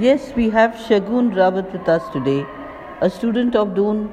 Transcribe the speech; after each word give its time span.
Yes, 0.00 0.32
we 0.34 0.50
have 0.50 0.72
Shagun 0.72 1.32
Rawat 1.34 1.72
with 1.72 1.88
us 1.88 2.02
today, 2.12 2.44
a 3.00 3.08
student 3.08 3.54
of 3.54 3.76
Doon 3.76 4.12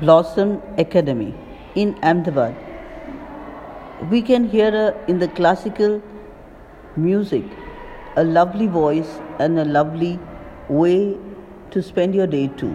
Blossom 0.00 0.62
Academy 0.78 1.34
in 1.74 1.94
Ahmedabad. 2.02 2.56
We 4.10 4.22
can 4.22 4.48
hear 4.48 4.96
in 5.06 5.18
the 5.18 5.28
classical 5.28 6.00
music, 6.96 7.44
a 8.16 8.24
lovely 8.24 8.68
voice 8.68 9.18
and 9.38 9.58
a 9.58 9.66
lovely 9.66 10.18
way 10.70 11.18
to 11.72 11.82
spend 11.82 12.14
your 12.14 12.26
day 12.26 12.46
too. 12.46 12.74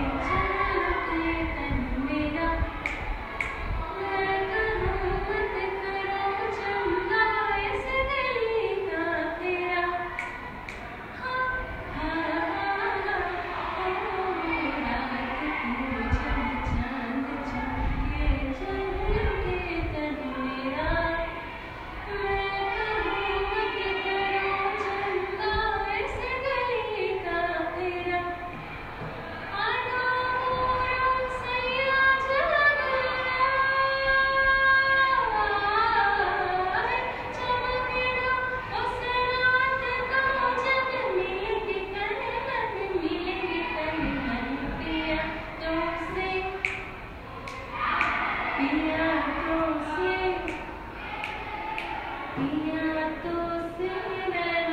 Minha 52.37 53.15
torcida 53.23 54.70